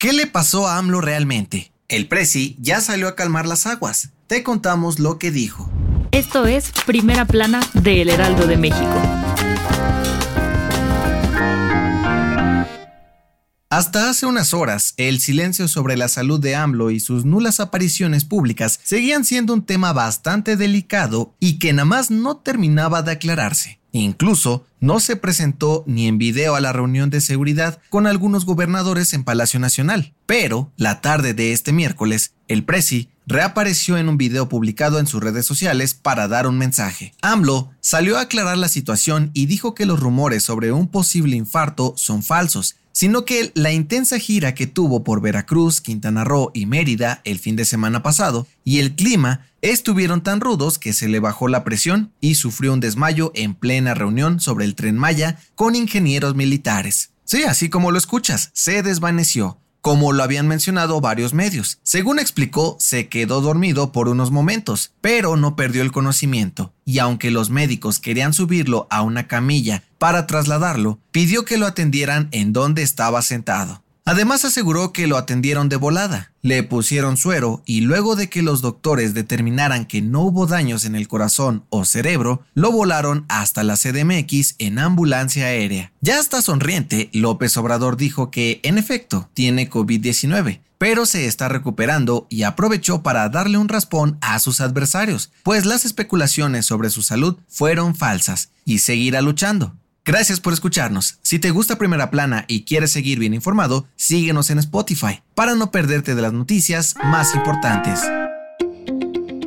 [0.00, 1.72] ¿Qué le pasó a AMLO realmente?
[1.88, 4.10] El Prezi ya salió a calmar las aguas.
[4.28, 5.68] Te contamos lo que dijo.
[6.12, 9.02] Esto es Primera Plana de El Heraldo de México.
[13.70, 18.24] Hasta hace unas horas, el silencio sobre la salud de AMLO y sus nulas apariciones
[18.24, 23.80] públicas seguían siendo un tema bastante delicado y que nada más no terminaba de aclararse.
[23.90, 29.12] Incluso no se presentó ni en video a la reunión de seguridad con algunos gobernadores
[29.12, 30.14] en Palacio Nacional.
[30.26, 35.22] Pero, la tarde de este miércoles, el Prezi reapareció en un video publicado en sus
[35.22, 37.12] redes sociales para dar un mensaje.
[37.20, 41.92] AMLO salió a aclarar la situación y dijo que los rumores sobre un posible infarto
[41.98, 47.20] son falsos, sino que la intensa gira que tuvo por Veracruz, Quintana Roo y Mérida
[47.24, 51.48] el fin de semana pasado y el clima estuvieron tan rudos que se le bajó
[51.48, 56.34] la presión y sufrió un desmayo en plena reunión sobre el tren Maya con ingenieros
[56.34, 57.10] militares.
[57.24, 61.78] Sí, así como lo escuchas, se desvaneció como lo habían mencionado varios medios.
[61.82, 67.30] Según explicó, se quedó dormido por unos momentos, pero no perdió el conocimiento, y aunque
[67.30, 72.82] los médicos querían subirlo a una camilla para trasladarlo, pidió que lo atendieran en donde
[72.82, 73.82] estaba sentado.
[74.08, 78.62] Además aseguró que lo atendieron de volada, le pusieron suero y luego de que los
[78.62, 83.76] doctores determinaran que no hubo daños en el corazón o cerebro, lo volaron hasta la
[83.76, 85.92] CDMX en ambulancia aérea.
[86.00, 92.26] Ya hasta sonriente, López Obrador dijo que, en efecto, tiene COVID-19, pero se está recuperando
[92.30, 97.36] y aprovechó para darle un raspón a sus adversarios, pues las especulaciones sobre su salud
[97.46, 99.74] fueron falsas y seguirá luchando.
[100.08, 101.18] Gracias por escucharnos.
[101.20, 105.70] Si te gusta Primera Plana y quieres seguir bien informado, síguenos en Spotify para no
[105.70, 108.00] perderte de las noticias más importantes.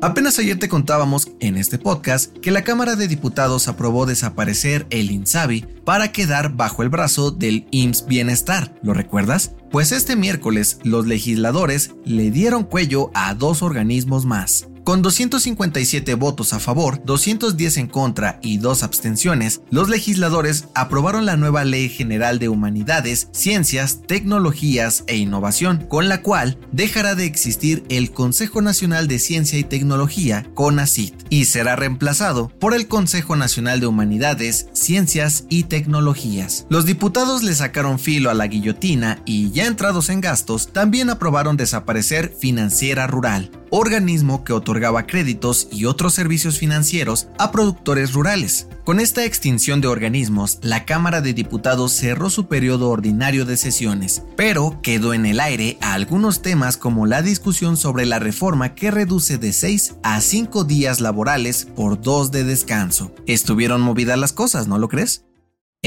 [0.00, 5.10] Apenas ayer te contábamos en este podcast que la Cámara de Diputados aprobó desaparecer el
[5.10, 8.74] INSABI para quedar bajo el brazo del IMSS Bienestar.
[8.82, 9.52] ¿Lo recuerdas?
[9.70, 14.68] Pues este miércoles los legisladores le dieron cuello a dos organismos más.
[14.86, 21.36] Con 257 votos a favor, 210 en contra y dos abstenciones, los legisladores aprobaron la
[21.36, 27.82] nueva Ley General de Humanidades, Ciencias, Tecnologías e Innovación, con la cual dejará de existir
[27.88, 33.80] el Consejo Nacional de Ciencia y Tecnología, CONACYT, y será reemplazado por el Consejo Nacional
[33.80, 36.64] de Humanidades, Ciencias y Tecnologías.
[36.68, 41.56] Los diputados le sacaron filo a la guillotina y ya entrados en gastos, también aprobaron
[41.56, 48.68] desaparecer Financiera Rural, organismo que otorgaba créditos y otros servicios financieros a productores rurales.
[48.84, 54.22] Con esta extinción de organismos, la Cámara de Diputados cerró su periodo ordinario de sesiones,
[54.36, 58.90] pero quedó en el aire a algunos temas como la discusión sobre la reforma que
[58.90, 63.12] reduce de 6 a 5 días laborales por 2 de descanso.
[63.26, 65.25] Estuvieron movidas las cosas, ¿no lo crees?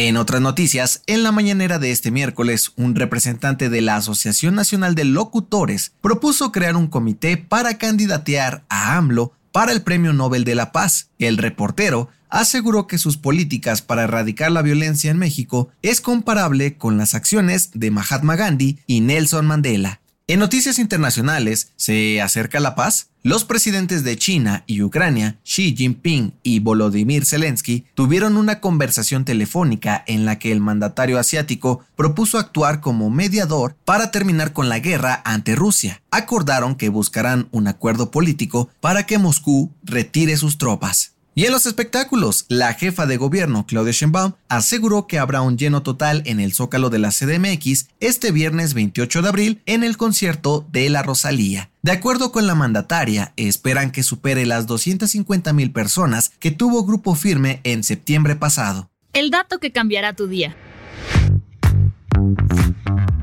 [0.01, 4.95] En otras noticias, en la mañanera de este miércoles, un representante de la Asociación Nacional
[4.95, 10.55] de Locutores propuso crear un comité para candidatear a AMLO para el Premio Nobel de
[10.55, 11.09] la Paz.
[11.19, 16.97] El reportero aseguró que sus políticas para erradicar la violencia en México es comparable con
[16.97, 19.99] las acciones de Mahatma Gandhi y Nelson Mandela.
[20.29, 23.09] En noticias internacionales, ¿se acerca la paz?
[23.23, 30.03] Los presidentes de China y Ucrania, Xi Jinping y Volodymyr Zelensky, tuvieron una conversación telefónica
[30.05, 35.19] en la que el mandatario asiático propuso actuar como mediador para terminar con la guerra
[35.25, 36.03] ante Rusia.
[36.11, 41.13] Acordaron que buscarán un acuerdo político para que Moscú retire sus tropas.
[41.35, 45.83] Y en los espectáculos, la jefa de gobierno, Claudia Sheinbaum, aseguró que habrá un lleno
[45.83, 50.67] total en el Zócalo de la CDMX este viernes 28 de abril en el concierto
[50.71, 51.69] de la Rosalía.
[51.81, 57.15] De acuerdo con la mandataria, esperan que supere las 250 mil personas que tuvo Grupo
[57.15, 58.89] Firme en septiembre pasado.
[59.13, 60.55] El dato que cambiará tu día.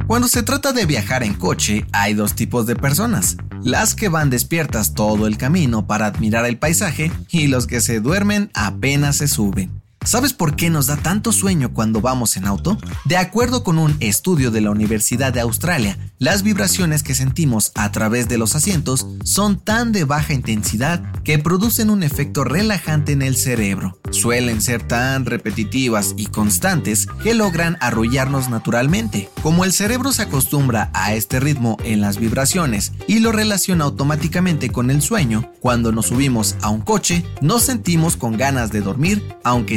[0.07, 3.37] Cuando se trata de viajar en coche, hay dos tipos de personas.
[3.67, 7.99] Las que van despiertas todo el camino para admirar el paisaje y los que se
[7.99, 9.76] duermen apenas se suben.
[10.07, 12.79] ¿Sabes por qué nos da tanto sueño cuando vamos en auto?
[13.07, 17.91] De acuerdo con un estudio de la Universidad de Australia, las vibraciones que sentimos a
[17.91, 23.23] través de los asientos son tan de baja intensidad que producen un efecto relajante en
[23.23, 23.99] el cerebro.
[24.13, 29.29] Suelen ser tan repetitivas y constantes que logran arrullarnos naturalmente.
[29.43, 34.71] Como el cerebro se acostumbra a este ritmo en las vibraciones y lo relaciona automáticamente
[34.71, 39.37] con el sueño, cuando nos subimos a un coche, nos sentimos con ganas de dormir
[39.43, 39.77] aunque